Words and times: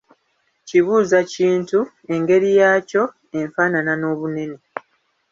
Kibuuza 0.67 1.19
kintu, 1.33 1.79
engeri 2.13 2.49
yaakyo, 2.59 3.03
enfaanana 3.39 3.93
n'obunene. 3.97 4.59